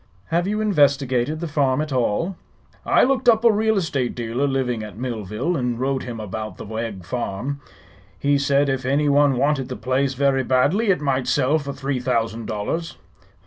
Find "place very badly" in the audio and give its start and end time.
9.75-10.87